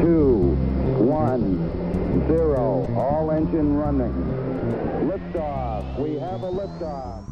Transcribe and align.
Two, 0.00 0.56
one, 0.98 1.58
zero. 2.28 2.86
All 2.96 3.30
engine 3.30 3.76
running. 3.76 4.14
Liftoff. 5.08 5.98
We 5.98 6.18
have 6.18 6.42
a 6.42 6.50
liftoff. 6.50 7.26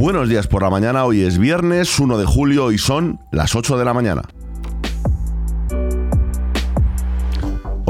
Buenos 0.00 0.30
días 0.30 0.46
por 0.46 0.62
la 0.62 0.70
mañana, 0.70 1.04
hoy 1.04 1.22
es 1.22 1.38
viernes 1.38 2.00
1 2.00 2.16
de 2.16 2.24
julio 2.24 2.72
y 2.72 2.78
son 2.78 3.20
las 3.32 3.54
8 3.54 3.76
de 3.76 3.84
la 3.84 3.92
mañana. 3.92 4.22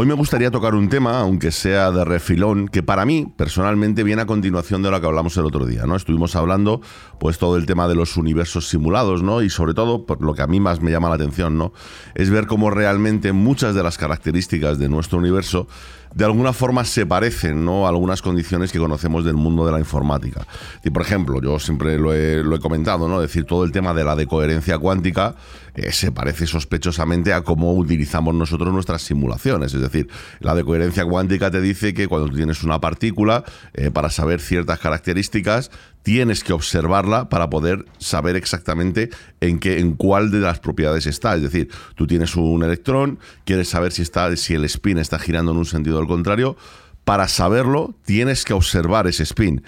Hoy 0.00 0.06
me 0.06 0.14
gustaría 0.14 0.50
tocar 0.50 0.74
un 0.74 0.88
tema, 0.88 1.20
aunque 1.20 1.50
sea 1.50 1.90
de 1.90 2.06
refilón, 2.06 2.68
que 2.68 2.82
para 2.82 3.04
mí 3.04 3.30
personalmente 3.36 4.02
viene 4.02 4.22
a 4.22 4.26
continuación 4.26 4.82
de 4.82 4.90
lo 4.90 4.98
que 4.98 5.06
hablamos 5.06 5.36
el 5.36 5.44
otro 5.44 5.66
día, 5.66 5.84
¿no? 5.84 5.94
Estuvimos 5.94 6.36
hablando 6.36 6.80
pues 7.18 7.36
todo 7.36 7.58
el 7.58 7.66
tema 7.66 7.86
de 7.86 7.96
los 7.96 8.16
universos 8.16 8.66
simulados, 8.66 9.22
¿no? 9.22 9.42
Y 9.42 9.50
sobre 9.50 9.74
todo, 9.74 10.06
por 10.06 10.22
lo 10.22 10.32
que 10.32 10.40
a 10.40 10.46
mí 10.46 10.58
más 10.58 10.80
me 10.80 10.90
llama 10.90 11.10
la 11.10 11.16
atención, 11.16 11.58
¿no? 11.58 11.74
Es 12.14 12.30
ver 12.30 12.46
cómo 12.46 12.70
realmente 12.70 13.34
muchas 13.34 13.74
de 13.74 13.82
las 13.82 13.98
características 13.98 14.78
de 14.78 14.88
nuestro 14.88 15.18
universo 15.18 15.68
de 16.14 16.24
alguna 16.24 16.52
forma 16.52 16.84
se 16.84 17.06
parecen 17.06 17.64
¿no? 17.64 17.86
a 17.86 17.88
algunas 17.88 18.22
condiciones 18.22 18.72
que 18.72 18.78
conocemos 18.78 19.24
del 19.24 19.34
mundo 19.34 19.64
de 19.64 19.72
la 19.72 19.78
informática. 19.78 20.46
Y 20.84 20.90
por 20.90 21.02
ejemplo, 21.02 21.40
yo 21.40 21.58
siempre 21.58 21.98
lo 21.98 22.12
he, 22.12 22.42
lo 22.42 22.56
he 22.56 22.58
comentado, 22.58 23.08
¿no? 23.08 23.22
Es 23.22 23.28
decir, 23.28 23.44
todo 23.44 23.64
el 23.64 23.72
tema 23.72 23.94
de 23.94 24.04
la 24.04 24.16
decoherencia 24.16 24.78
cuántica 24.78 25.36
eh, 25.74 25.92
se 25.92 26.10
parece 26.10 26.46
sospechosamente 26.46 27.32
a 27.32 27.42
cómo 27.42 27.72
utilizamos 27.74 28.34
nosotros 28.34 28.72
nuestras 28.72 29.02
simulaciones. 29.02 29.72
Es 29.72 29.80
decir, 29.80 30.08
la 30.40 30.54
decoherencia 30.54 31.04
cuántica 31.04 31.50
te 31.50 31.60
dice 31.60 31.94
que 31.94 32.08
cuando 32.08 32.34
tienes 32.34 32.62
una 32.64 32.80
partícula, 32.80 33.44
eh, 33.74 33.90
para 33.90 34.10
saber 34.10 34.40
ciertas 34.40 34.78
características, 34.78 35.70
tienes 36.02 36.44
que 36.44 36.52
observarla 36.52 37.28
para 37.28 37.50
poder 37.50 37.84
saber 37.98 38.36
exactamente 38.36 39.10
en 39.40 39.58
qué, 39.58 39.78
en 39.78 39.94
cuál 39.94 40.30
de 40.30 40.40
las 40.40 40.60
propiedades 40.60 41.06
está. 41.06 41.34
Es 41.34 41.42
decir, 41.42 41.70
tú 41.94 42.06
tienes 42.06 42.36
un 42.36 42.62
electrón, 42.62 43.18
quieres 43.44 43.68
saber 43.68 43.92
si 43.92 44.02
está, 44.02 44.34
si 44.36 44.54
el 44.54 44.64
spin 44.64 44.98
está 44.98 45.18
girando 45.18 45.52
en 45.52 45.58
un 45.58 45.66
sentido 45.66 45.98
o 45.98 46.00
el 46.02 46.08
contrario. 46.08 46.56
Para 47.04 47.28
saberlo, 47.28 47.94
tienes 48.04 48.44
que 48.44 48.52
observar 48.52 49.06
ese 49.06 49.24
spin. 49.24 49.62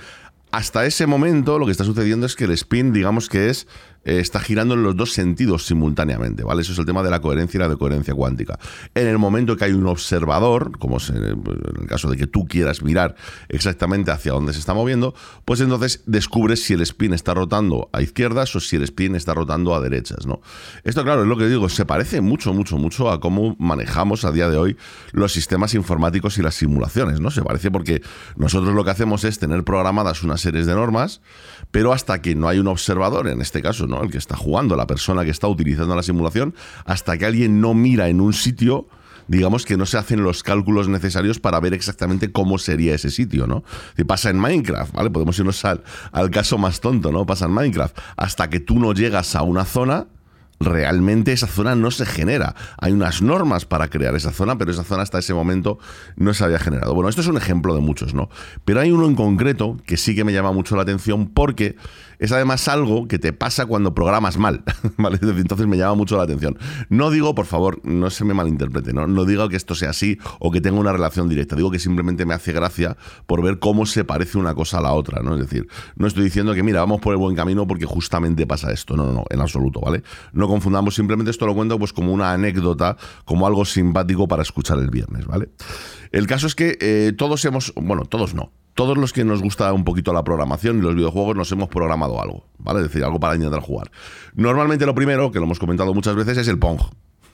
Hasta 0.52 0.84
ese 0.84 1.06
momento, 1.06 1.58
lo 1.58 1.64
que 1.64 1.72
está 1.72 1.84
sucediendo 1.84 2.26
es 2.26 2.36
que 2.36 2.44
el 2.44 2.50
spin, 2.52 2.92
digamos 2.92 3.28
que 3.28 3.48
es 3.48 3.66
eh, 4.04 4.18
está 4.18 4.40
girando 4.40 4.74
en 4.74 4.82
los 4.82 4.96
dos 4.96 5.12
sentidos 5.12 5.66
simultáneamente, 5.66 6.42
¿vale? 6.42 6.62
Eso 6.62 6.72
es 6.72 6.78
el 6.78 6.86
tema 6.86 7.02
de 7.02 7.10
la 7.10 7.20
coherencia 7.20 7.58
y 7.58 7.60
la 7.60 7.68
decoherencia 7.68 8.14
cuántica. 8.14 8.58
En 8.94 9.06
el 9.06 9.18
momento 9.18 9.56
que 9.56 9.64
hay 9.64 9.72
un 9.72 9.86
observador, 9.86 10.78
como 10.78 10.96
pues, 10.96 11.10
en 11.10 11.22
el 11.80 11.86
caso 11.86 12.10
de 12.10 12.16
que 12.16 12.26
tú 12.26 12.46
quieras 12.46 12.82
mirar 12.82 13.14
exactamente 13.48 14.10
hacia 14.10 14.32
dónde 14.32 14.52
se 14.52 14.58
está 14.58 14.74
moviendo, 14.74 15.14
pues 15.44 15.60
entonces 15.60 16.02
descubres 16.06 16.62
si 16.62 16.74
el 16.74 16.82
spin 16.82 17.14
está 17.14 17.34
rotando 17.34 17.88
a 17.92 18.02
izquierdas 18.02 18.54
o 18.56 18.60
si 18.60 18.76
el 18.76 18.82
spin 18.82 19.14
está 19.14 19.34
rotando 19.34 19.74
a 19.74 19.80
derechas, 19.80 20.26
¿no? 20.26 20.40
Esto, 20.84 21.04
claro, 21.04 21.22
es 21.22 21.28
lo 21.28 21.36
que 21.36 21.46
digo, 21.46 21.68
se 21.68 21.84
parece 21.84 22.20
mucho, 22.20 22.52
mucho, 22.52 22.76
mucho 22.76 23.10
a 23.10 23.20
cómo 23.20 23.56
manejamos 23.58 24.24
a 24.24 24.32
día 24.32 24.48
de 24.48 24.56
hoy 24.56 24.76
los 25.12 25.32
sistemas 25.32 25.74
informáticos 25.74 26.38
y 26.38 26.42
las 26.42 26.54
simulaciones, 26.54 27.20
¿no? 27.20 27.30
Se 27.30 27.42
parece 27.42 27.70
porque 27.70 28.02
nosotros 28.36 28.74
lo 28.74 28.84
que 28.84 28.90
hacemos 28.90 29.24
es 29.24 29.38
tener 29.38 29.64
programadas 29.64 30.22
unas 30.22 30.40
series 30.40 30.66
de 30.66 30.74
normas, 30.74 31.20
pero 31.70 31.92
hasta 31.92 32.20
que 32.20 32.34
no 32.34 32.48
hay 32.48 32.58
un 32.58 32.68
observador, 32.68 33.28
en 33.28 33.40
este 33.40 33.62
caso, 33.62 33.86
el 34.00 34.10
que 34.10 34.18
está 34.18 34.36
jugando, 34.36 34.76
la 34.76 34.86
persona 34.86 35.24
que 35.24 35.30
está 35.30 35.48
utilizando 35.48 35.96
la 35.96 36.02
simulación, 36.02 36.54
hasta 36.84 37.18
que 37.18 37.26
alguien 37.26 37.60
no 37.60 37.74
mira 37.74 38.08
en 38.08 38.20
un 38.20 38.32
sitio 38.32 38.86
digamos 39.28 39.64
que 39.64 39.76
no 39.76 39.86
se 39.86 39.98
hacen 39.98 40.22
los 40.22 40.42
cálculos 40.42 40.88
necesarios 40.88 41.38
para 41.38 41.60
ver 41.60 41.74
exactamente 41.74 42.32
cómo 42.32 42.58
sería 42.58 42.94
ese 42.94 43.10
sitio, 43.10 43.46
¿no? 43.46 43.64
Si 43.96 44.04
pasa 44.04 44.30
en 44.30 44.38
Minecraft, 44.38 44.92
¿vale? 44.92 45.10
Podemos 45.10 45.38
irnos 45.38 45.64
al, 45.64 45.82
al 46.12 46.30
caso 46.30 46.58
más 46.58 46.80
tonto, 46.80 47.12
¿no? 47.12 47.24
Pasa 47.24 47.46
en 47.46 47.52
Minecraft. 47.52 47.96
Hasta 48.16 48.50
que 48.50 48.60
tú 48.60 48.78
no 48.78 48.92
llegas 48.92 49.34
a 49.34 49.42
una 49.42 49.64
zona, 49.64 50.06
realmente 50.64 51.32
esa 51.32 51.46
zona 51.46 51.74
no 51.74 51.90
se 51.90 52.06
genera. 52.06 52.54
Hay 52.78 52.92
unas 52.92 53.22
normas 53.22 53.64
para 53.64 53.88
crear 53.88 54.14
esa 54.14 54.32
zona, 54.32 54.58
pero 54.58 54.70
esa 54.70 54.84
zona 54.84 55.02
hasta 55.02 55.18
ese 55.18 55.34
momento 55.34 55.78
no 56.16 56.34
se 56.34 56.44
había 56.44 56.58
generado. 56.58 56.94
Bueno, 56.94 57.08
esto 57.08 57.20
es 57.20 57.26
un 57.26 57.36
ejemplo 57.36 57.74
de 57.74 57.80
muchos, 57.80 58.14
¿no? 58.14 58.28
Pero 58.64 58.80
hay 58.80 58.92
uno 58.92 59.06
en 59.06 59.14
concreto 59.14 59.76
que 59.86 59.96
sí 59.96 60.14
que 60.14 60.24
me 60.24 60.32
llama 60.32 60.52
mucho 60.52 60.76
la 60.76 60.82
atención 60.82 61.28
porque 61.28 61.76
es 62.22 62.30
además 62.30 62.68
algo 62.68 63.08
que 63.08 63.18
te 63.18 63.32
pasa 63.32 63.66
cuando 63.66 63.94
programas 63.94 64.38
mal, 64.38 64.62
¿vale? 64.96 65.18
Entonces 65.20 65.66
me 65.66 65.76
llama 65.76 65.96
mucho 65.96 66.16
la 66.16 66.22
atención. 66.22 66.56
No 66.88 67.10
digo, 67.10 67.34
por 67.34 67.46
favor, 67.46 67.80
no 67.82 68.10
se 68.10 68.24
me 68.24 68.32
malinterprete, 68.32 68.92
¿no? 68.92 69.08
No 69.08 69.24
digo 69.24 69.48
que 69.48 69.56
esto 69.56 69.74
sea 69.74 69.90
así 69.90 70.18
o 70.38 70.52
que 70.52 70.60
tenga 70.60 70.78
una 70.78 70.92
relación 70.92 71.28
directa, 71.28 71.56
digo 71.56 71.72
que 71.72 71.80
simplemente 71.80 72.24
me 72.24 72.34
hace 72.34 72.52
gracia 72.52 72.96
por 73.26 73.42
ver 73.42 73.58
cómo 73.58 73.86
se 73.86 74.04
parece 74.04 74.38
una 74.38 74.54
cosa 74.54 74.78
a 74.78 74.82
la 74.82 74.92
otra, 74.92 75.20
¿no? 75.20 75.34
Es 75.34 75.40
decir, 75.40 75.66
no 75.96 76.06
estoy 76.06 76.22
diciendo 76.22 76.54
que, 76.54 76.62
mira, 76.62 76.78
vamos 76.78 77.00
por 77.00 77.12
el 77.12 77.18
buen 77.18 77.34
camino 77.34 77.66
porque 77.66 77.86
justamente 77.86 78.46
pasa 78.46 78.70
esto, 78.70 78.96
no, 78.96 79.12
no, 79.12 79.24
en 79.28 79.40
absoluto, 79.40 79.80
¿vale? 79.80 80.04
No 80.32 80.46
confundamos, 80.52 80.94
simplemente 80.94 81.30
esto 81.30 81.46
lo 81.46 81.54
cuento 81.54 81.78
pues 81.78 81.94
como 81.94 82.12
una 82.12 82.32
anécdota, 82.32 82.98
como 83.24 83.46
algo 83.46 83.64
simpático 83.64 84.28
para 84.28 84.42
escuchar 84.42 84.78
el 84.78 84.90
viernes, 84.90 85.24
¿vale? 85.24 85.48
El 86.10 86.26
caso 86.26 86.46
es 86.46 86.54
que 86.54 86.76
eh, 86.80 87.12
todos 87.16 87.42
hemos, 87.46 87.72
bueno, 87.74 88.04
todos 88.04 88.34
no, 88.34 88.52
todos 88.74 88.98
los 88.98 89.14
que 89.14 89.24
nos 89.24 89.40
gusta 89.40 89.72
un 89.72 89.84
poquito 89.84 90.12
la 90.12 90.24
programación 90.24 90.76
y 90.76 90.82
los 90.82 90.94
videojuegos 90.94 91.36
nos 91.36 91.50
hemos 91.52 91.68
programado 91.68 92.20
algo, 92.20 92.48
¿vale? 92.58 92.80
Es 92.80 92.88
decir, 92.88 93.02
algo 93.02 93.18
para 93.18 93.34
intentar 93.34 93.60
jugar. 93.60 93.90
Normalmente 94.34 94.84
lo 94.84 94.94
primero, 94.94 95.32
que 95.32 95.38
lo 95.38 95.46
hemos 95.46 95.58
comentado 95.58 95.94
muchas 95.94 96.14
veces, 96.16 96.36
es 96.36 96.48
el 96.48 96.58
Pong. 96.58 96.80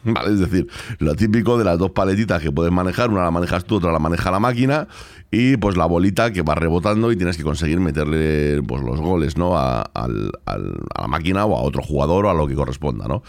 ¿Vale? 0.05 0.33
Es 0.33 0.41
decir, 0.41 0.69
lo 0.99 1.15
típico 1.15 1.59
de 1.59 1.65
las 1.65 1.79
dos 1.79 1.91
paletitas 1.91 2.43
que 2.43 2.53
puedes 2.53 2.73
manejar, 2.73 3.11
una 3.11 3.23
la 3.23 3.31
manejas 3.31 3.65
tú, 3.65 3.77
otra 3.77 3.93
la 3.93 3.99
maneja 3.99 4.31
la 4.31 4.41
máquina, 4.41 4.89
y 5.31 5.57
pues 5.57 5.77
la 5.77 5.87
bolita 5.87 6.33
que 6.33 6.43
va 6.43 6.55
rebotando 6.55 7.13
y 7.13 7.17
tienes 7.17 7.37
que 7.37 7.43
conseguir 7.43 7.81
meterle 7.81 8.63
pues, 8.63 8.83
los 8.83 9.01
goles 9.01 9.37
¿no? 9.37 9.59
a, 9.59 9.91
la 9.95 11.07
máquina 11.09 11.45
o 11.45 11.57
a 11.57 11.63
otro 11.63 11.83
jugador 11.83 12.27
o 12.27 12.31
a 12.31 12.35
lo 12.35 12.47
que 12.47 12.55
corresponda. 12.55 13.07
¿no? 13.07 13.23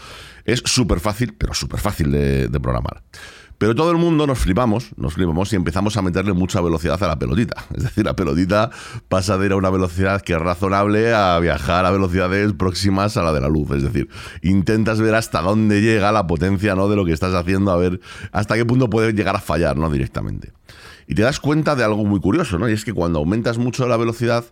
Es 0.44 0.62
súper 0.64 1.00
fácil, 1.00 1.34
pero 1.36 1.54
súper 1.54 1.80
fácil 1.80 2.12
de 2.12 2.60
programar. 2.60 3.02
Pero 3.60 3.74
todo 3.74 3.90
el 3.90 3.98
mundo 3.98 4.26
nos 4.26 4.38
flipamos, 4.38 4.88
nos 4.96 5.12
flipamos 5.12 5.52
y 5.52 5.56
empezamos 5.56 5.94
a 5.98 6.00
meterle 6.00 6.32
mucha 6.32 6.62
velocidad 6.62 7.00
a 7.02 7.06
la 7.06 7.18
pelotita. 7.18 7.66
Es 7.76 7.82
decir, 7.82 8.06
la 8.06 8.16
pelotita 8.16 8.70
pasa 9.10 9.36
de 9.36 9.44
ir 9.44 9.52
a 9.52 9.56
una 9.56 9.68
velocidad 9.68 10.22
que 10.22 10.32
es 10.32 10.38
razonable 10.38 11.12
a 11.12 11.38
viajar 11.40 11.84
a 11.84 11.90
velocidades 11.90 12.54
próximas 12.54 13.18
a 13.18 13.22
la 13.22 13.34
de 13.34 13.42
la 13.42 13.50
luz. 13.50 13.70
Es 13.72 13.82
decir, 13.82 14.08
intentas 14.40 14.98
ver 15.02 15.14
hasta 15.14 15.42
dónde 15.42 15.82
llega 15.82 16.10
la 16.10 16.26
potencia 16.26 16.74
¿no? 16.74 16.88
de 16.88 16.96
lo 16.96 17.04
que 17.04 17.12
estás 17.12 17.34
haciendo, 17.34 17.70
a 17.70 17.76
ver 17.76 18.00
hasta 18.32 18.54
qué 18.54 18.64
punto 18.64 18.88
puede 18.88 19.12
llegar 19.12 19.36
a 19.36 19.40
fallar 19.40 19.76
¿no? 19.76 19.90
directamente. 19.90 20.54
Y 21.06 21.14
te 21.14 21.20
das 21.20 21.38
cuenta 21.38 21.76
de 21.76 21.84
algo 21.84 22.06
muy 22.06 22.20
curioso, 22.20 22.58
¿no? 22.58 22.66
Y 22.66 22.72
es 22.72 22.86
que 22.86 22.94
cuando 22.94 23.18
aumentas 23.18 23.58
mucho 23.58 23.86
la 23.86 23.98
velocidad, 23.98 24.46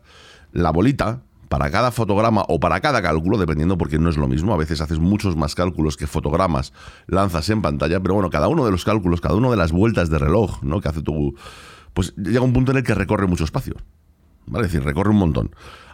la 0.53 0.69
bolita, 0.69 1.23
para 1.49 1.71
cada 1.71 1.91
fotograma 1.91 2.45
o 2.49 2.61
para 2.61 2.81
cada 2.81 3.03
cálculo, 3.03 3.39
dependiendo 3.39 3.79
porque 3.79 3.99
no 3.99 4.11
es 4.11 4.17
lo 4.17 4.29
mismo, 4.29 4.53
a 4.53 4.57
veces 4.57 4.81
haces 4.81 4.99
muchos 4.99 5.37
más 5.37 5.55
cálculos 5.55 5.97
que 5.97 6.07
fotogramas 6.07 6.73
lanzas 7.07 7.49
en 7.51 7.63
pantalla, 7.63 8.01
pero 8.01 8.15
bueno, 8.15 8.31
cada 8.31 8.49
uno 8.49 8.65
de 8.65 8.71
los 8.71 8.85
cálculos, 8.85 9.21
cada 9.21 9.35
una 9.35 9.51
de 9.51 9.57
las 9.57 9.73
vueltas 9.73 10.11
de 10.11 10.19
reloj 10.19 10.63
¿no? 10.63 10.81
que 10.81 10.89
hace 10.89 11.03
tu... 11.03 11.35
Pues 11.95 12.15
llega 12.17 12.43
un 12.43 12.53
punto 12.53 12.71
en 12.71 12.79
el 12.79 12.85
que 12.85 12.95
recorre 12.95 13.27
mucho 13.27 13.45
espacio. 13.45 13.75
¿Vale? 14.47 14.67
Es 14.67 14.73
decir, 14.73 14.85
recorre 14.85 15.11
un 15.11 15.17
montón. 15.17 15.51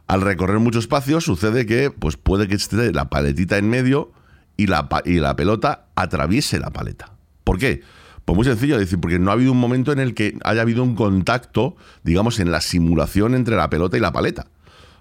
Al 0.07 0.21
recorrer 0.21 0.59
mucho 0.59 0.79
espacio 0.79 1.21
sucede 1.21 1.67
que 1.67 1.91
pues 1.91 2.17
puede 2.17 2.47
que 2.47 2.57
esté 2.57 2.93
la 2.93 3.09
paletita 3.09 3.57
en 3.57 3.71
medio 3.71 4.13
y 4.57 4.67
la, 4.67 4.89
y 5.05 5.15
la 5.15 5.35
pelota 5.35 5.87
atraviese 5.95 6.59
la 6.59 6.71
paleta. 6.71 7.13
¿Por 7.43 7.59
qué? 7.59 7.83
Pues 8.25 8.37
muy 8.37 8.45
sencillo, 8.45 8.79
decir, 8.79 8.99
porque 9.01 9.19
no 9.19 9.31
ha 9.31 9.35
habido 9.35 9.53
un 9.53 9.61
momento 9.61 9.93
en 9.93 9.99
el 9.99 10.15
que 10.15 10.39
haya 10.45 10.63
habido 10.63 10.83
un 10.83 10.95
contacto, 10.95 11.77
digamos, 12.03 12.39
en 12.41 12.51
la 12.51 12.61
simulación 12.61 13.35
entre 13.35 13.57
la 13.57 13.69
pelota 13.69 13.97
y 13.97 14.01
la 14.01 14.13
paleta. 14.13 14.47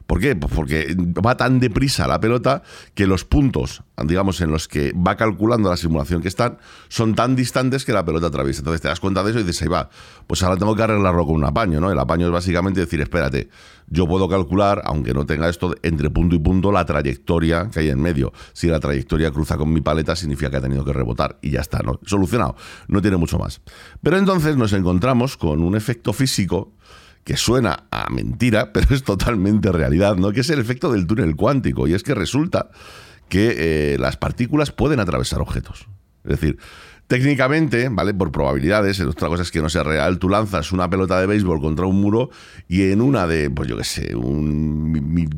¿Por 0.08 0.20
qué? 0.20 0.36
Pues 0.36 0.54
porque 0.54 0.96
va 0.98 1.38
tan 1.38 1.60
deprisa 1.60 2.08
la 2.08 2.20
pelota 2.20 2.64
que 2.94 3.08
los 3.08 3.26
puntos, 3.26 3.84
digamos, 4.04 4.42
en 4.42 4.52
los 4.52 4.68
que 4.68 4.94
va 4.94 5.16
calculando 5.16 5.70
la 5.70 5.78
simulación 5.78 6.22
que 6.22 6.28
están, 6.28 6.58
son 6.90 7.16
tan 7.16 7.36
distantes 7.36 7.86
que 7.86 7.94
la 7.94 8.04
pelota 8.04 8.28
atraviesa. 8.28 8.60
Entonces 8.60 8.82
te 8.82 8.90
das 8.90 9.00
cuenta 9.00 9.24
de 9.24 9.32
eso 9.32 9.40
y 9.40 9.44
dices, 9.44 9.62
ahí 9.64 9.68
va, 9.70 9.90
pues 10.28 10.44
ahora 10.44 10.58
tengo 10.58 10.76
que 10.76 10.84
arreglarlo 10.84 11.26
con 11.26 11.36
un 11.36 11.46
apaño, 11.46 11.80
¿no? 11.80 11.92
El 11.92 12.00
apaño 12.00 12.28
es 12.28 12.32
básicamente 12.34 12.82
decir, 12.82 13.02
espérate, 13.02 13.50
yo 13.88 14.08
puedo 14.08 14.28
calcular, 14.28 14.82
aunque 14.86 15.14
no 15.14 15.26
tenga 15.26 15.50
esto, 15.50 15.76
entre 15.84 16.10
punto 16.10 16.36
y 16.36 16.40
punto, 16.40 16.72
la 16.72 16.86
trayectoria 16.86 17.70
que 17.72 17.80
hay 17.80 17.90
en 17.90 18.02
medio. 18.02 18.34
Si 18.54 18.68
la 18.68 18.80
trayectoria 18.80 19.32
cruza 19.32 19.58
con 19.58 19.72
mi 19.72 19.82
paleta, 19.82 20.16
significa 20.16 20.50
que 20.50 20.58
ha 20.58 20.62
tenido 20.62 20.84
que 20.84 20.94
rebotar 20.94 21.38
y 21.42 21.52
ya 21.52 21.62
está, 21.62 21.80
¿no? 21.80 22.00
Solucionado. 22.06 22.56
No 22.88 23.02
tiene 23.02 23.18
mucho 23.18 23.38
más. 23.38 23.62
Pero 24.02 24.18
entonces 24.18 24.58
nos 24.58 24.74
encontramos 24.74 25.38
con 25.38 25.62
un 25.62 25.76
efecto 25.76 26.14
físico 26.14 26.74
que 27.24 27.38
suena 27.38 27.86
a 27.92 28.10
mentira, 28.10 28.72
pero 28.74 28.94
es 28.94 29.04
totalmente 29.04 29.72
realidad, 29.72 30.16
¿no? 30.16 30.32
Que 30.32 30.42
es 30.42 30.50
el 30.50 30.60
efecto 30.60 30.92
del 30.92 31.08
túnel 31.08 31.36
cuántico. 31.36 31.88
Y 31.88 31.94
es 31.94 32.04
que 32.04 32.16
resulta 32.16 32.70
que 33.30 33.94
eh, 33.94 33.98
las 33.98 34.18
partículas 34.18 34.72
pueden 34.72 35.00
atravesar 35.00 35.42
objetos. 35.42 35.88
Es 36.24 36.40
decir, 36.40 36.58
técnicamente, 37.08 37.90
¿vale? 37.90 38.14
Por 38.14 38.32
probabilidades, 38.32 39.00
otra 39.02 39.28
cosa 39.28 39.44
es 39.44 39.52
que 39.52 39.62
no 39.62 39.70
sea 39.70 39.84
real, 39.84 40.20
tú 40.20 40.30
lanzas 40.30 40.72
una 40.72 40.90
pelota 40.90 41.20
de 41.20 41.28
béisbol 41.28 41.60
contra 41.60 41.86
un 41.86 42.00
muro 42.00 42.30
y 42.68 42.92
en 42.92 43.02
una 43.02 43.28
de, 43.28 43.50
pues 43.50 43.70
yo 43.70 43.78
qué 43.78 43.84
sé, 43.84 44.16
un 44.16 45.30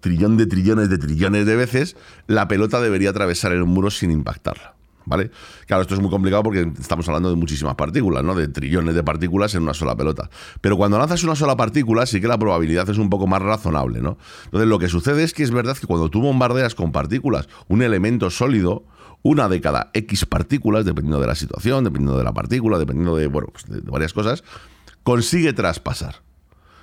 trillón 0.00 0.36
de 0.36 0.46
trillones 0.46 0.88
de 0.88 0.98
trillones 0.98 1.46
de 1.46 1.56
veces, 1.56 1.96
la 2.26 2.48
pelota 2.48 2.80
debería 2.80 3.10
atravesar 3.10 3.52
el 3.52 3.64
muro 3.64 3.90
sin 3.90 4.10
impactarla. 4.10 4.75
¿Vale? 5.06 5.30
Claro, 5.66 5.82
esto 5.82 5.94
es 5.94 6.00
muy 6.00 6.10
complicado 6.10 6.42
porque 6.42 6.70
estamos 6.78 7.08
hablando 7.08 7.30
de 7.30 7.36
muchísimas 7.36 7.74
partículas, 7.76 8.22
¿no? 8.22 8.34
De 8.34 8.48
trillones 8.48 8.94
de 8.94 9.02
partículas 9.02 9.54
en 9.54 9.62
una 9.62 9.72
sola 9.72 9.96
pelota. 9.96 10.28
Pero 10.60 10.76
cuando 10.76 10.98
lanzas 10.98 11.24
una 11.24 11.34
sola 11.34 11.56
partícula, 11.56 12.04
sí 12.04 12.20
que 12.20 12.28
la 12.28 12.38
probabilidad 12.38 12.88
es 12.90 12.98
un 12.98 13.08
poco 13.08 13.26
más 13.26 13.40
razonable, 13.40 14.02
¿no? 14.02 14.18
Entonces, 14.44 14.68
lo 14.68 14.78
que 14.78 14.88
sucede 14.88 15.22
es 15.22 15.32
que 15.32 15.42
es 15.42 15.50
verdad 15.50 15.76
que 15.76 15.86
cuando 15.86 16.10
tú 16.10 16.20
bombardeas 16.20 16.74
con 16.74 16.92
partículas 16.92 17.48
un 17.68 17.82
elemento 17.82 18.28
sólido, 18.30 18.84
una 19.22 19.48
de 19.48 19.60
cada 19.60 19.90
X 19.94 20.26
partículas, 20.26 20.84
dependiendo 20.84 21.20
de 21.20 21.26
la 21.26 21.34
situación, 21.34 21.84
dependiendo 21.84 22.18
de 22.18 22.24
la 22.24 22.32
partícula, 22.32 22.78
dependiendo 22.78 23.16
de, 23.16 23.28
bueno, 23.28 23.48
pues 23.52 23.64
de 23.66 23.80
varias 23.90 24.12
cosas, 24.12 24.44
consigue 25.02 25.52
traspasar. 25.52 26.25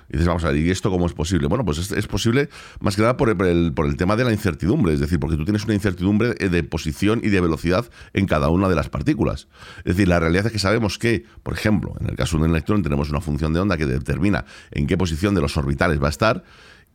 Y 0.08 0.12
dices, 0.12 0.26
vamos 0.26 0.44
a 0.44 0.48
ver, 0.48 0.56
¿y 0.56 0.70
esto 0.70 0.90
cómo 0.90 1.06
es 1.06 1.12
posible? 1.12 1.46
Bueno, 1.46 1.64
pues 1.64 1.90
es, 1.90 2.06
posible 2.06 2.48
más 2.80 2.96
que 2.96 3.02
nada 3.02 3.16
por 3.16 3.28
el, 3.28 3.72
por 3.72 3.86
el, 3.86 3.96
tema 3.96 4.16
de 4.16 4.24
la 4.24 4.32
incertidumbre, 4.32 4.92
es 4.94 5.00
decir, 5.00 5.18
porque 5.18 5.36
tú 5.36 5.44
tienes 5.44 5.64
una 5.64 5.74
incertidumbre 5.74 6.34
de 6.34 6.62
posición 6.62 7.20
y 7.22 7.28
de 7.28 7.40
velocidad 7.40 7.88
en 8.12 8.26
cada 8.26 8.48
una 8.48 8.68
de 8.68 8.74
las 8.74 8.88
partículas. 8.88 9.48
Es 9.78 9.96
decir, 9.96 10.08
la 10.08 10.20
realidad 10.20 10.46
es 10.46 10.52
que 10.52 10.58
sabemos 10.58 10.98
que, 10.98 11.24
por 11.42 11.54
ejemplo, 11.54 11.94
en 12.00 12.08
el 12.08 12.16
caso 12.16 12.36
de 12.36 12.44
un 12.44 12.50
electrón 12.50 12.82
tenemos 12.82 13.10
una 13.10 13.20
función 13.20 13.52
de 13.52 13.60
onda 13.60 13.76
que 13.76 13.86
determina 13.86 14.44
en 14.70 14.86
qué 14.86 14.96
posición 14.96 15.34
de 15.34 15.40
los 15.40 15.56
orbitales 15.56 16.02
va 16.02 16.06
a 16.06 16.10
estar, 16.10 16.44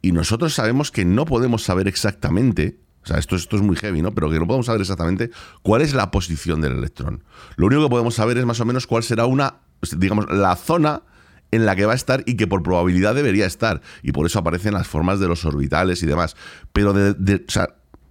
y 0.01 0.11
nosotros 0.11 0.53
sabemos 0.53 0.91
que 0.91 1.03
no 1.03 1.25
podemos 1.25 1.63
saber 1.63 1.87
exactamente 1.87 2.79
o 3.03 3.07
sea, 3.07 3.17
esto, 3.17 3.35
esto 3.35 3.55
es 3.55 3.61
muy 3.61 3.75
heavy, 3.75 4.01
¿no? 4.01 4.13
Pero 4.13 4.29
que 4.29 4.39
no 4.39 4.45
podemos 4.45 4.65
saber 4.65 4.81
exactamente 4.81 5.31
cuál 5.61 5.81
es 5.81 5.93
la 5.93 6.11
posición 6.11 6.61
del 6.61 6.73
electrón. 6.73 7.23
Lo 7.55 7.67
único 7.67 7.83
que 7.83 7.89
podemos 7.89 8.15
saber 8.15 8.37
es 8.37 8.45
más 8.45 8.59
o 8.59 8.65
menos 8.65 8.87
cuál 8.87 9.03
será 9.03 9.25
una, 9.25 9.55
digamos, 9.97 10.29
la 10.29 10.55
zona 10.55 11.03
en 11.51 11.65
la 11.65 11.75
que 11.75 11.85
va 11.85 11.93
a 11.93 11.95
estar 11.95 12.23
y 12.25 12.35
que 12.35 12.47
por 12.47 12.63
probabilidad 12.63 13.15
debería 13.15 13.45
estar. 13.45 13.81
Y 14.03 14.11
por 14.11 14.25
eso 14.25 14.39
aparecen 14.39 14.73
las 14.73 14.87
formas 14.87 15.19
de 15.19 15.27
los 15.27 15.45
orbitales 15.45 16.03
y 16.03 16.05
demás. 16.05 16.35
Pero 16.73 16.93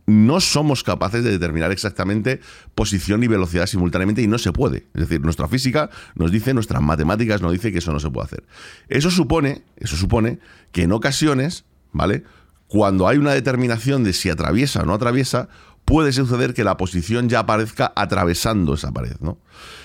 no 0.07 0.41
somos 0.41 0.85
capaces 0.85 1.23
de 1.23 1.31
determinar 1.31 1.71
exactamente 1.71 2.41
posición 2.75 3.23
y 3.23 3.27
velocidad 3.27 3.67
simultáneamente 3.67 4.23
y 4.23 4.27
no 4.27 4.39
se 4.39 4.53
puede. 4.53 4.87
Es 4.95 5.03
decir, 5.03 5.21
nuestra 5.21 5.49
física 5.49 5.91
nos 6.15 6.33
dice, 6.33 6.55
nuestras 6.55 6.81
matemáticas 6.83 7.43
nos 7.43 7.53
dice 7.53 7.73
que 7.73 7.79
eso 7.79 7.93
no 7.93 8.01
se 8.01 8.11
puede 8.11 8.25
hacer. 8.25 8.45
Eso 8.89 9.11
supone, 9.11 9.63
eso 9.77 9.97
supone 9.97 10.39
que 10.73 10.83
en 10.83 10.93
ocasiones, 10.93 11.67
¿vale? 11.93 12.25
Cuando 12.69 13.07
hay 13.07 13.19
una 13.19 13.33
determinación 13.33 14.03
de 14.03 14.15
si 14.15 14.31
atraviesa 14.31 14.81
o 14.81 14.87
no 14.87 14.95
atraviesa, 14.95 15.49
puede 15.89 16.13
suceder 16.13 16.53
que 16.53 16.65
la 16.65 16.77
posición 16.77 17.31
ya 17.31 17.41
aparezca 17.41 17.95
atravesando 17.97 18.75
esa 18.75 18.93
pared, 18.93 19.17
¿no? 19.21 19.39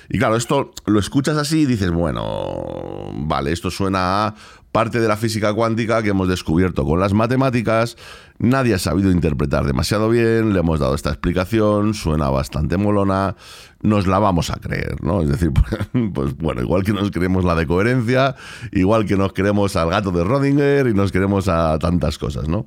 Y 0.09 0.19
claro, 0.19 0.35
esto 0.35 0.71
lo 0.85 0.99
escuchas 0.99 1.37
así 1.37 1.61
y 1.61 1.65
dices, 1.65 1.91
bueno, 1.91 3.09
vale, 3.13 3.53
esto 3.53 3.71
suena 3.71 4.27
a 4.27 4.35
parte 4.73 4.99
de 4.99 5.07
la 5.07 5.15
física 5.15 5.53
cuántica 5.53 6.03
que 6.03 6.09
hemos 6.09 6.27
descubierto 6.27 6.83
con 6.83 6.99
las 6.99 7.13
matemáticas, 7.13 7.95
nadie 8.37 8.73
ha 8.73 8.79
sabido 8.79 9.11
interpretar 9.11 9.63
demasiado 9.63 10.09
bien, 10.09 10.51
le 10.51 10.59
hemos 10.59 10.81
dado 10.81 10.93
esta 10.93 11.09
explicación, 11.09 11.93
suena 11.93 12.29
bastante 12.29 12.75
molona, 12.75 13.37
nos 13.81 14.05
la 14.05 14.19
vamos 14.19 14.49
a 14.49 14.55
creer, 14.55 15.01
¿no? 15.01 15.21
Es 15.21 15.29
decir, 15.29 15.51
pues 16.13 16.35
bueno, 16.35 16.61
igual 16.61 16.83
que 16.83 16.91
nos 16.91 17.11
creemos 17.11 17.45
la 17.45 17.55
de 17.55 17.65
coherencia, 17.65 18.35
igual 18.73 19.05
que 19.05 19.15
nos 19.15 19.31
creemos 19.31 19.77
al 19.77 19.89
gato 19.89 20.11
de 20.11 20.25
Rodinger 20.25 20.87
y 20.87 20.93
nos 20.93 21.13
queremos 21.13 21.47
a 21.47 21.79
tantas 21.79 22.17
cosas, 22.17 22.49
¿no? 22.49 22.65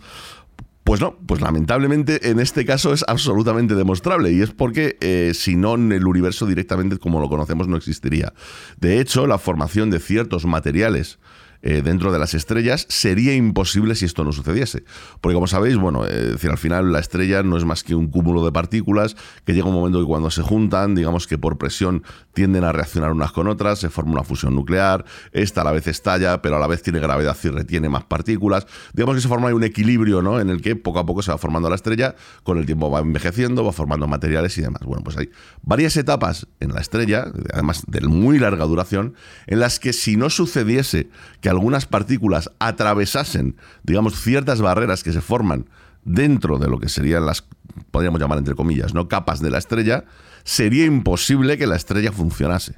Pues 0.86 1.00
no, 1.00 1.18
pues 1.26 1.40
lamentablemente 1.40 2.30
en 2.30 2.38
este 2.38 2.64
caso 2.64 2.92
es 2.92 3.04
absolutamente 3.08 3.74
demostrable 3.74 4.30
y 4.30 4.40
es 4.40 4.52
porque 4.52 4.96
eh, 5.00 5.32
si 5.34 5.56
no 5.56 5.74
el 5.74 6.06
universo 6.06 6.46
directamente 6.46 6.96
como 6.98 7.18
lo 7.18 7.28
conocemos 7.28 7.66
no 7.66 7.76
existiría. 7.76 8.32
De 8.78 9.00
hecho, 9.00 9.26
la 9.26 9.38
formación 9.38 9.90
de 9.90 9.98
ciertos 9.98 10.46
materiales 10.46 11.18
eh, 11.62 11.82
dentro 11.82 12.12
de 12.12 12.18
las 12.18 12.34
estrellas, 12.34 12.86
sería 12.88 13.34
imposible 13.34 13.94
si 13.94 14.04
esto 14.04 14.24
no 14.24 14.32
sucediese. 14.32 14.84
Porque 15.20 15.34
como 15.34 15.46
sabéis, 15.46 15.76
bueno, 15.76 16.06
eh, 16.06 16.32
decir, 16.32 16.50
al 16.50 16.58
final 16.58 16.92
la 16.92 17.00
estrella 17.00 17.42
no 17.42 17.56
es 17.56 17.64
más 17.64 17.82
que 17.82 17.94
un 17.94 18.08
cúmulo 18.08 18.44
de 18.44 18.52
partículas 18.52 19.16
que 19.44 19.52
llega 19.52 19.66
un 19.66 19.74
momento 19.74 20.00
que 20.00 20.06
cuando 20.06 20.30
se 20.30 20.42
juntan, 20.42 20.94
digamos 20.94 21.26
que 21.26 21.38
por 21.38 21.58
presión 21.58 22.02
tienden 22.34 22.64
a 22.64 22.72
reaccionar 22.72 23.12
unas 23.12 23.32
con 23.32 23.48
otras, 23.48 23.78
se 23.78 23.90
forma 23.90 24.12
una 24.12 24.24
fusión 24.24 24.54
nuclear, 24.54 25.04
esta 25.32 25.62
a 25.62 25.64
la 25.64 25.72
vez 25.72 25.86
estalla, 25.86 26.42
pero 26.42 26.56
a 26.56 26.58
la 26.58 26.66
vez 26.66 26.82
tiene 26.82 27.00
gravedad 27.00 27.36
y 27.42 27.48
retiene 27.48 27.88
más 27.88 28.04
partículas. 28.04 28.66
Digamos 28.92 29.16
que 29.16 29.20
se 29.20 29.28
forma 29.28 29.52
un 29.54 29.64
equilibrio, 29.64 30.22
¿no? 30.22 30.40
En 30.40 30.50
el 30.50 30.60
que 30.60 30.76
poco 30.76 30.98
a 30.98 31.06
poco 31.06 31.22
se 31.22 31.30
va 31.30 31.38
formando 31.38 31.68
la 31.68 31.76
estrella, 31.76 32.14
con 32.42 32.58
el 32.58 32.66
tiempo 32.66 32.90
va 32.90 33.00
envejeciendo, 33.00 33.64
va 33.64 33.72
formando 33.72 34.06
materiales 34.06 34.56
y 34.58 34.62
demás. 34.62 34.82
Bueno, 34.84 35.02
pues 35.02 35.16
hay 35.16 35.30
varias 35.62 35.96
etapas 35.96 36.46
en 36.60 36.72
la 36.72 36.80
estrella, 36.80 37.26
además 37.52 37.84
de 37.86 38.00
muy 38.06 38.38
larga 38.38 38.64
duración, 38.64 39.14
en 39.46 39.60
las 39.60 39.80
que 39.80 39.92
si 39.92 40.16
no 40.16 40.30
sucediese 40.30 41.08
que 41.40 41.45
algunas 41.48 41.86
partículas 41.86 42.50
atravesasen, 42.58 43.56
digamos, 43.82 44.20
ciertas 44.20 44.60
barreras 44.60 45.02
que 45.02 45.12
se 45.12 45.20
forman 45.20 45.68
dentro 46.04 46.58
de 46.58 46.68
lo 46.68 46.78
que 46.78 46.88
serían 46.88 47.26
las, 47.26 47.44
podríamos 47.90 48.20
llamar 48.20 48.38
entre 48.38 48.54
comillas, 48.54 48.94
¿no? 48.94 49.08
capas 49.08 49.40
de 49.40 49.50
la 49.50 49.58
estrella, 49.58 50.04
sería 50.44 50.84
imposible 50.84 51.58
que 51.58 51.66
la 51.66 51.76
estrella 51.76 52.12
funcionase. 52.12 52.76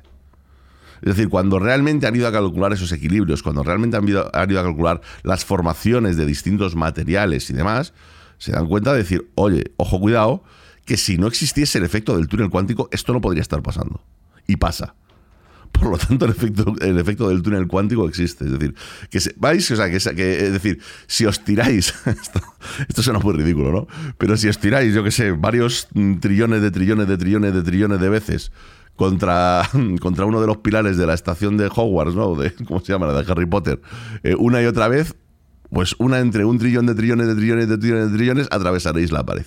Es 1.00 1.14
decir, 1.14 1.28
cuando 1.28 1.58
realmente 1.58 2.06
han 2.06 2.16
ido 2.16 2.26
a 2.26 2.32
calcular 2.32 2.72
esos 2.72 2.90
equilibrios, 2.90 3.42
cuando 3.42 3.62
realmente 3.62 3.96
han 3.96 4.08
ido, 4.08 4.30
han 4.34 4.50
ido 4.50 4.60
a 4.60 4.64
calcular 4.64 5.00
las 5.22 5.44
formaciones 5.44 6.16
de 6.16 6.26
distintos 6.26 6.74
materiales 6.74 7.50
y 7.50 7.52
demás, 7.52 7.92
se 8.38 8.52
dan 8.52 8.66
cuenta 8.66 8.92
de 8.92 8.98
decir, 8.98 9.30
oye, 9.34 9.72
ojo 9.76 10.00
cuidado, 10.00 10.42
que 10.84 10.96
si 10.96 11.18
no 11.18 11.26
existiese 11.26 11.78
el 11.78 11.84
efecto 11.84 12.16
del 12.16 12.28
túnel 12.28 12.50
cuántico, 12.50 12.88
esto 12.90 13.12
no 13.12 13.20
podría 13.20 13.42
estar 13.42 13.62
pasando. 13.62 14.02
Y 14.46 14.56
pasa. 14.56 14.94
Por 15.72 15.90
lo 15.90 15.98
tanto, 15.98 16.24
el 16.24 16.32
efecto, 16.32 16.74
el 16.80 16.98
efecto 16.98 17.28
del 17.28 17.42
túnel 17.42 17.66
cuántico 17.66 18.08
existe. 18.08 18.44
Es 18.44 18.52
decir, 18.52 18.74
que 19.10 19.20
vais, 19.36 19.70
o 19.70 19.76
sea, 19.76 19.88
que, 19.88 19.96
es 19.96 20.52
decir, 20.52 20.80
si 21.06 21.24
os 21.26 21.44
tiráis, 21.44 21.94
esto, 22.06 22.40
esto 22.88 23.02
suena 23.02 23.18
muy 23.18 23.34
ridículo, 23.34 23.72
¿no? 23.72 23.86
Pero 24.18 24.36
si 24.36 24.48
os 24.48 24.58
tiráis, 24.58 24.94
yo 24.94 25.04
que 25.04 25.10
sé, 25.10 25.32
varios 25.32 25.88
trillones 26.20 26.62
de 26.62 26.70
trillones 26.70 27.08
de 27.08 27.16
trillones 27.16 27.54
de 27.54 27.62
trillones 27.62 28.00
de 28.00 28.08
veces 28.08 28.52
contra, 28.96 29.62
contra 30.00 30.26
uno 30.26 30.40
de 30.40 30.46
los 30.46 30.58
pilares 30.58 30.96
de 30.98 31.06
la 31.06 31.14
estación 31.14 31.56
de 31.56 31.70
Hogwarts, 31.74 32.14
¿no? 32.14 32.34
De, 32.34 32.52
¿Cómo 32.66 32.80
se 32.80 32.92
llama? 32.92 33.06
La 33.06 33.22
de 33.22 33.32
Harry 33.32 33.46
Potter. 33.46 33.80
Eh, 34.24 34.34
una 34.36 34.60
y 34.60 34.66
otra 34.66 34.88
vez, 34.88 35.14
pues 35.70 35.94
una 35.98 36.18
entre 36.18 36.44
un 36.44 36.58
trillón 36.58 36.86
de 36.86 36.94
trillones 36.94 37.28
de 37.28 37.34
trillones 37.34 37.68
de 37.68 37.78
trillones 37.78 38.10
de 38.10 38.16
trillones, 38.16 38.48
atravesaréis 38.50 39.12
la 39.12 39.24
pared. 39.24 39.46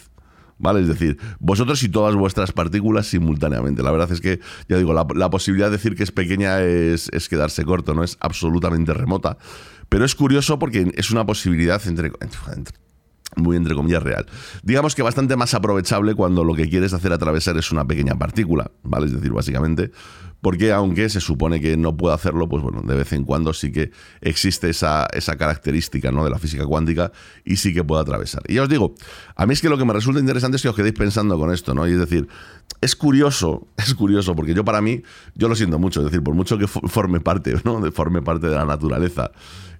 ¿Vale? 0.61 0.81
Es 0.81 0.87
decir, 0.87 1.17
vosotros 1.39 1.83
y 1.83 1.89
todas 1.89 2.15
vuestras 2.15 2.51
partículas 2.51 3.07
simultáneamente. 3.07 3.83
La 3.83 3.91
verdad 3.91 4.11
es 4.11 4.21
que, 4.21 4.39
ya 4.69 4.77
digo, 4.77 4.93
la, 4.93 5.29
posibilidad 5.29 5.67
de 5.67 5.77
decir 5.77 5.95
que 5.95 6.03
es 6.03 6.11
pequeña 6.11 6.61
es, 6.61 7.09
quedarse 7.29 7.65
corto, 7.65 7.93
no 7.93 8.03
es 8.03 8.17
absolutamente 8.19 8.93
remota. 8.93 9.37
Pero 9.89 10.05
es 10.05 10.15
curioso 10.15 10.59
porque 10.59 10.91
es 10.95 11.11
una 11.11 11.25
posibilidad 11.25 11.81
entre, 11.85 12.11
muy 13.35 13.57
entre 13.57 13.75
comillas 13.75 14.03
real. 14.03 14.25
Digamos 14.63 14.95
que 14.95 15.01
bastante 15.01 15.35
más 15.35 15.53
aprovechable 15.53 16.15
cuando 16.15 16.43
lo 16.43 16.53
que 16.53 16.69
quieres 16.69 16.93
hacer 16.93 17.13
atravesar 17.13 17.57
es 17.57 17.71
una 17.71 17.85
pequeña 17.85 18.17
partícula, 18.17 18.71
¿vale? 18.83 19.07
Es 19.07 19.13
decir, 19.13 19.31
básicamente 19.31 19.91
porque 20.41 20.71
aunque 20.71 21.07
se 21.09 21.21
supone 21.21 21.61
que 21.61 21.77
no 21.77 21.95
puede 21.95 22.15
hacerlo, 22.15 22.49
pues 22.49 22.63
bueno, 22.63 22.81
de 22.81 22.95
vez 22.95 23.13
en 23.13 23.23
cuando 23.23 23.53
sí 23.53 23.71
que 23.71 23.91
existe 24.21 24.69
esa, 24.69 25.07
esa 25.13 25.37
característica 25.37 26.11
¿no? 26.11 26.23
de 26.23 26.31
la 26.31 26.39
física 26.39 26.65
cuántica 26.65 27.11
y 27.45 27.57
sí 27.57 27.73
que 27.73 27.83
puede 27.83 28.01
atravesar. 28.01 28.41
Y 28.47 28.55
ya 28.55 28.63
os 28.63 28.69
digo, 28.69 28.95
a 29.35 29.45
mí 29.45 29.53
es 29.53 29.61
que 29.61 29.69
lo 29.69 29.77
que 29.77 29.85
me 29.85 29.93
resulta 29.93 30.19
interesante 30.19 30.57
es 30.57 30.63
que 30.63 30.69
os 30.69 30.75
quedéis 30.75 30.95
pensando 30.95 31.37
con 31.37 31.53
esto, 31.53 31.73
¿no? 31.75 31.87
Y 31.87 31.93
es 31.93 31.99
decir, 31.99 32.27
es 32.81 32.95
curioso, 32.95 33.67
es 33.77 33.93
curioso, 33.93 34.35
porque 34.35 34.53
yo 34.53 34.65
para 34.65 34.81
mí, 34.81 35.03
yo 35.35 35.47
lo 35.47 35.55
siento 35.55 35.79
mucho, 35.79 36.01
es 36.01 36.05
decir, 36.05 36.23
por 36.23 36.35
mucho 36.35 36.57
que 36.57 36.67
forme 36.67 37.21
parte, 37.21 37.55
¿no? 37.63 37.79
Forme 37.91 38.21
parte 38.21 38.47
de 38.47 38.55
la 38.55 38.65
naturaleza, 38.65 39.31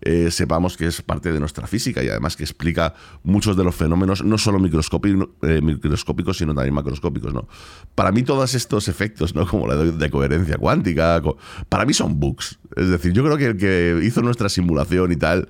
eh, 0.04 0.32
sepamos 0.32 0.78
que 0.78 0.88
es 0.88 1.02
parte 1.04 1.32
de 1.32 1.40
nuestra 1.40 1.68
física 1.68 2.04
y 2.04 2.10
además 2.10 2.36
que 2.36 2.44
explica 2.44 2.96
muchos 3.24 3.56
de 3.56 3.64
los 3.64 3.76
fenómenos, 3.76 4.24
no 4.24 4.38
solo 4.40 4.58
eh, 4.58 5.62
microscópicos, 5.62 6.38
sino 6.38 6.56
también 6.56 6.74
macroscópicos. 6.74 7.34
¿no? 7.34 7.48
Para 7.94 8.12
mí 8.12 8.24
todos 8.24 8.56
estos 8.56 8.88
efectos, 8.88 9.36
¿no? 9.36 9.46
como 9.52 9.68
la 9.68 9.76
de, 9.76 10.10
coherencia 10.10 10.58
cuántica, 10.58 11.22
para 11.70 11.86
mí 11.86 11.94
son 11.94 12.20
bugs. 12.20 12.58
Es 12.76 12.90
decir, 12.90 13.14
yo 13.14 13.24
creo 13.24 13.38
que 13.38 13.46
el 13.46 13.58
que 13.58 14.00
hizo 14.04 14.22
nuestra 14.22 14.50
simulación 14.50 15.12
y 15.12 15.18
tal, 15.18 15.48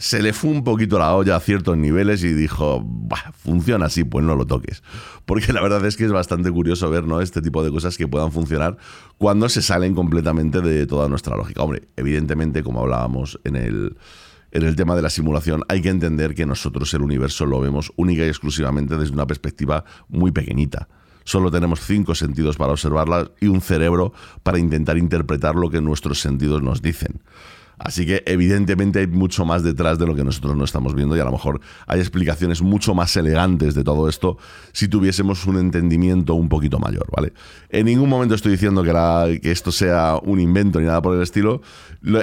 se 0.00 0.22
le 0.22 0.32
fue 0.32 0.50
un 0.50 0.64
poquito 0.64 0.98
la 0.98 1.14
olla 1.14 1.36
a 1.36 1.40
ciertos 1.40 1.76
niveles 1.76 2.24
y 2.24 2.32
dijo, 2.32 2.82
funciona 3.36 3.84
así, 3.84 4.02
pues 4.02 4.24
no 4.24 4.34
lo 4.34 4.46
toques. 4.46 4.82
Porque 5.26 5.52
la 5.52 5.60
verdad 5.60 5.84
es 5.84 5.98
que 5.98 6.06
es 6.06 6.12
bastante 6.12 6.50
curioso 6.50 6.88
ver 6.88 7.04
¿no? 7.04 7.20
este 7.20 7.42
tipo 7.42 7.62
de 7.62 7.70
cosas 7.70 7.98
que 7.98 8.08
puedan 8.08 8.32
funcionar 8.32 8.78
cuando 9.18 9.50
se 9.50 9.60
salen 9.60 9.94
completamente 9.94 10.62
de 10.62 10.86
toda 10.86 11.06
nuestra 11.10 11.36
lógica. 11.36 11.62
Hombre, 11.62 11.88
evidentemente, 11.96 12.62
como 12.62 12.80
hablábamos 12.80 13.38
en 13.44 13.56
el, 13.56 13.98
en 14.52 14.62
el 14.62 14.74
tema 14.74 14.96
de 14.96 15.02
la 15.02 15.10
simulación, 15.10 15.64
hay 15.68 15.82
que 15.82 15.90
entender 15.90 16.34
que 16.34 16.46
nosotros 16.46 16.94
el 16.94 17.02
universo 17.02 17.44
lo 17.44 17.60
vemos 17.60 17.92
única 17.96 18.24
y 18.24 18.28
exclusivamente 18.28 18.96
desde 18.96 19.12
una 19.12 19.26
perspectiva 19.26 19.84
muy 20.08 20.32
pequeñita. 20.32 20.88
Solo 21.24 21.50
tenemos 21.50 21.80
cinco 21.80 22.14
sentidos 22.14 22.56
para 22.56 22.72
observarla 22.72 23.30
y 23.38 23.48
un 23.48 23.60
cerebro 23.60 24.14
para 24.42 24.58
intentar 24.58 24.96
interpretar 24.96 25.56
lo 25.56 25.68
que 25.68 25.82
nuestros 25.82 26.20
sentidos 26.20 26.62
nos 26.62 26.80
dicen. 26.80 27.20
Así 27.82 28.04
que 28.04 28.22
evidentemente 28.26 28.98
hay 28.98 29.06
mucho 29.06 29.46
más 29.46 29.62
detrás 29.62 29.98
de 29.98 30.06
lo 30.06 30.14
que 30.14 30.22
nosotros 30.22 30.54
no 30.54 30.64
estamos 30.64 30.94
viendo 30.94 31.16
y 31.16 31.20
a 31.20 31.24
lo 31.24 31.32
mejor 31.32 31.62
hay 31.86 31.98
explicaciones 31.98 32.60
mucho 32.60 32.94
más 32.94 33.16
elegantes 33.16 33.74
de 33.74 33.82
todo 33.82 34.06
esto 34.06 34.36
si 34.72 34.86
tuviésemos 34.86 35.46
un 35.46 35.56
entendimiento 35.56 36.34
un 36.34 36.50
poquito 36.50 36.78
mayor, 36.78 37.06
¿vale? 37.10 37.32
En 37.70 37.86
ningún 37.86 38.10
momento 38.10 38.34
estoy 38.34 38.52
diciendo 38.52 38.82
que, 38.82 39.50
esto 39.50 39.72
sea 39.72 40.18
un 40.22 40.40
invento 40.40 40.78
ni 40.78 40.86
nada 40.86 41.00
por 41.00 41.16
el 41.16 41.22
estilo. 41.22 41.62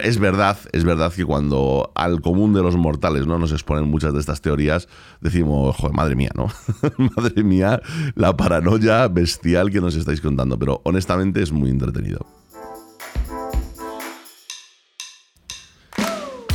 Es 0.03 0.19
verdad, 0.19 0.59
es 0.73 0.83
verdad 0.83 1.11
que 1.11 1.25
cuando 1.25 1.91
al 1.95 2.21
común 2.21 2.53
de 2.53 2.61
los 2.61 2.77
mortales 2.77 3.25
no 3.25 3.39
nos 3.39 3.51
exponen 3.51 3.89
muchas 3.89 4.13
de 4.13 4.19
estas 4.19 4.41
teorías, 4.41 4.87
decimos, 5.21 5.75
joder, 5.75 5.95
madre 5.95 6.15
mía, 6.15 6.29
¿no? 6.35 6.49
madre 7.15 7.43
mía, 7.43 7.81
la 8.13 8.37
paranoia 8.37 9.07
bestial 9.07 9.71
que 9.71 9.81
nos 9.81 9.95
estáis 9.95 10.21
contando, 10.21 10.59
pero 10.59 10.81
honestamente 10.85 11.41
es 11.41 11.51
muy 11.51 11.71
entretenido. 11.71 12.36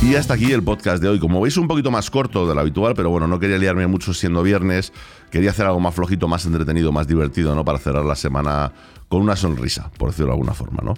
Y 0.03 0.15
hasta 0.15 0.33
aquí 0.33 0.51
el 0.51 0.61
podcast 0.61 1.01
de 1.01 1.07
hoy. 1.07 1.17
Como 1.17 1.39
veis, 1.39 1.55
un 1.55 1.65
poquito 1.65 1.89
más 1.89 2.09
corto 2.09 2.45
de 2.45 2.53
lo 2.53 2.59
habitual, 2.59 2.93
pero 2.93 3.09
bueno, 3.09 3.25
no 3.25 3.39
quería 3.39 3.57
liarme 3.57 3.87
mucho 3.87 4.13
siendo 4.13 4.43
viernes. 4.43 4.91
Quería 5.31 5.51
hacer 5.51 5.65
algo 5.65 5.79
más 5.79 5.95
flojito, 5.95 6.27
más 6.27 6.45
entretenido, 6.45 6.91
más 6.91 7.07
divertido, 7.07 7.55
¿no? 7.55 7.63
Para 7.63 7.79
cerrar 7.79 8.03
la 8.03 8.15
semana 8.15 8.73
con 9.13 9.21
una 9.21 9.35
sonrisa, 9.35 9.91
por 9.99 10.09
decirlo 10.09 10.29
de 10.29 10.33
alguna 10.33 10.55
forma, 10.55 10.81
¿no? 10.83 10.95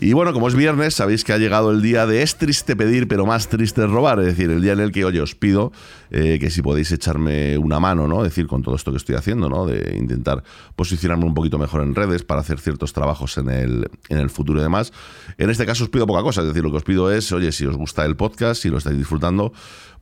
Y 0.00 0.14
bueno, 0.14 0.32
como 0.32 0.48
es 0.48 0.56
viernes, 0.56 0.94
sabéis 0.94 1.22
que 1.22 1.32
ha 1.32 1.38
llegado 1.38 1.70
el 1.70 1.80
día 1.80 2.08
de 2.08 2.22
es 2.22 2.34
triste 2.34 2.74
pedir, 2.74 3.06
pero 3.06 3.24
más 3.24 3.46
triste 3.46 3.86
robar, 3.86 4.18
es 4.18 4.26
decir, 4.26 4.50
el 4.50 4.60
día 4.60 4.72
en 4.72 4.80
el 4.80 4.90
que, 4.90 5.04
oye, 5.04 5.20
os 5.20 5.36
pido 5.36 5.70
eh, 6.10 6.38
que 6.40 6.50
si 6.50 6.60
podéis 6.60 6.90
echarme 6.90 7.56
una 7.56 7.78
mano, 7.78 8.08
¿no? 8.08 8.24
Es 8.24 8.30
decir, 8.30 8.48
con 8.48 8.62
todo 8.62 8.74
esto 8.74 8.90
que 8.90 8.96
estoy 8.96 9.14
haciendo, 9.14 9.48
¿no? 9.48 9.64
De 9.64 9.96
intentar 9.96 10.42
posicionarme 10.74 11.24
un 11.24 11.34
poquito 11.34 11.56
mejor 11.56 11.82
en 11.82 11.94
redes 11.94 12.24
para 12.24 12.40
hacer 12.40 12.58
ciertos 12.58 12.92
trabajos 12.92 13.38
en 13.38 13.48
el, 13.48 13.88
en 14.08 14.18
el 14.18 14.28
futuro 14.28 14.58
y 14.58 14.62
demás. 14.64 14.92
En 15.38 15.48
este 15.48 15.64
caso 15.64 15.84
os 15.84 15.90
pido 15.90 16.04
poca 16.04 16.22
cosa, 16.22 16.40
es 16.40 16.48
decir, 16.48 16.64
lo 16.64 16.72
que 16.72 16.78
os 16.78 16.84
pido 16.84 17.12
es, 17.12 17.30
oye, 17.30 17.52
si 17.52 17.64
os 17.64 17.76
gusta 17.76 18.04
el 18.04 18.16
podcast, 18.16 18.60
si 18.60 18.70
lo 18.70 18.78
estáis 18.78 18.98
disfrutando, 18.98 19.52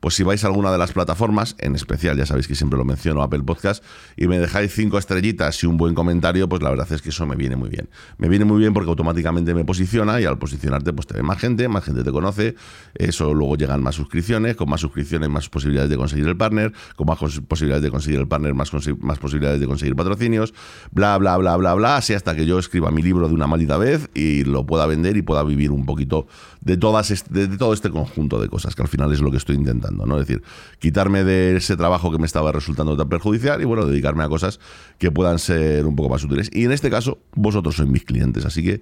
pues 0.01 0.15
si 0.15 0.23
vais 0.23 0.43
a 0.43 0.47
alguna 0.47 0.71
de 0.71 0.79
las 0.79 0.93
plataformas, 0.93 1.55
en 1.59 1.75
especial, 1.75 2.17
ya 2.17 2.25
sabéis 2.25 2.47
que 2.47 2.55
siempre 2.55 2.77
lo 2.77 2.85
menciono, 2.85 3.21
Apple 3.21 3.43
Podcast, 3.43 3.83
y 4.17 4.27
me 4.27 4.39
dejáis 4.39 4.73
cinco 4.73 4.97
estrellitas 4.97 5.63
y 5.63 5.67
un 5.67 5.77
buen 5.77 5.93
comentario, 5.93 6.49
pues 6.49 6.63
la 6.63 6.71
verdad 6.71 6.91
es 6.91 7.03
que 7.03 7.09
eso 7.09 7.27
me 7.27 7.35
viene 7.35 7.50
muy 7.55 7.69
bien. 7.69 7.89
Me 8.17 8.29
viene 8.29 8.45
muy 8.45 8.59
bien 8.59 8.73
porque 8.73 8.89
automáticamente 8.89 9.53
me 9.53 9.65
posiciona 9.65 10.19
y 10.19 10.25
al 10.25 10.37
posicionarte 10.37 10.93
pues 10.93 11.07
te 11.07 11.15
ve 11.15 11.23
más 11.23 11.39
gente, 11.39 11.67
más 11.67 11.83
gente 11.83 12.03
te 12.03 12.11
conoce, 12.11 12.55
eso 12.95 13.33
luego 13.33 13.55
llegan 13.55 13.81
más 13.81 13.95
suscripciones, 13.95 14.55
con 14.55 14.69
más 14.69 14.81
suscripciones 14.81 15.29
más 15.29 15.49
posibilidades 15.49 15.89
de 15.89 15.97
conseguir 15.97 16.27
el 16.27 16.37
partner, 16.37 16.73
con 16.95 17.07
más 17.07 17.17
posibilidades 17.17 17.83
de 17.83 17.89
conseguir 17.89 18.19
el 18.19 18.27
partner, 18.27 18.53
más, 18.53 18.71
más 18.99 19.19
posibilidades 19.19 19.59
de 19.59 19.67
conseguir 19.67 19.95
patrocinios, 19.95 20.53
bla, 20.91 21.17
bla, 21.17 21.37
bla, 21.37 21.57
bla, 21.57 21.73
bla, 21.73 21.97
así 21.97 22.13
hasta 22.13 22.35
que 22.35 22.45
yo 22.45 22.59
escriba 22.59 22.91
mi 22.91 23.01
libro 23.01 23.27
de 23.27 23.33
una 23.33 23.47
maldita 23.47 23.77
vez 23.77 24.09
y 24.13 24.43
lo 24.43 24.65
pueda 24.65 24.85
vender 24.85 25.17
y 25.17 25.21
pueda 25.21 25.43
vivir 25.43 25.71
un 25.71 25.85
poquito 25.85 26.27
de, 26.61 26.77
todas 26.77 27.23
de 27.29 27.47
todo 27.57 27.73
este 27.73 27.89
conjunto 27.89 28.39
de 28.39 28.47
cosas, 28.47 28.75
que 28.75 28.81
al 28.81 28.87
final 28.87 29.11
es 29.11 29.21
lo 29.21 29.31
que 29.31 29.37
estoy 29.37 29.55
intentando. 29.55 30.05
¿no? 30.05 30.19
Es 30.19 30.27
decir, 30.27 30.43
quitarme 30.79 31.23
de 31.23 31.57
ese 31.57 31.75
trabajo 31.75 32.11
que 32.11 32.17
me 32.17 32.25
estaba 32.25 32.51
resultando 32.51 32.95
tan 32.97 33.09
perjudicial 33.09 33.61
y 33.61 33.65
bueno, 33.65 33.85
dedicarme 33.85 34.23
a 34.23 34.29
cosas 34.29 34.59
que 34.97 35.11
puedan 35.11 35.39
ser 35.39 35.85
un 35.85 35.95
poco 35.95 36.09
más 36.09 36.23
útiles. 36.23 36.49
Y 36.53 36.65
en 36.65 36.71
este 36.71 36.89
caso, 36.89 37.19
vosotros 37.35 37.75
sois 37.75 37.89
mis 37.89 38.03
clientes, 38.03 38.45
así 38.45 38.63
que 38.63 38.81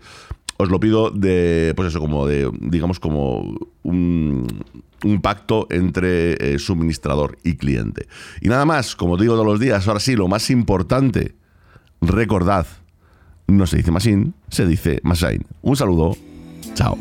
os 0.57 0.69
lo 0.69 0.79
pido 0.79 1.09
de, 1.09 1.73
pues 1.75 1.87
eso, 1.87 1.99
como 1.99 2.27
de, 2.27 2.51
digamos, 2.59 2.99
como 2.99 3.55
un, 3.83 4.45
pacto 5.21 5.67
entre 5.69 6.33
eh, 6.33 6.59
suministrador 6.59 7.37
y 7.45 7.55
cliente. 7.55 8.07
Y 8.41 8.49
nada 8.49 8.65
más, 8.65 8.95
como 8.97 9.15
digo 9.15 9.35
todos 9.35 9.45
los 9.45 9.59
días, 9.59 9.87
ahora 9.87 10.01
sí, 10.01 10.17
lo 10.17 10.27
más 10.27 10.49
importante, 10.49 11.35
recordad, 12.01 12.67
no 13.47 13.65
se 13.67 13.77
dice 13.77 13.91
Masin, 13.91 14.33
se 14.49 14.65
dice 14.65 14.99
Masain. 15.03 15.45
Un 15.61 15.77
saludo, 15.77 16.17
chao. 16.73 16.97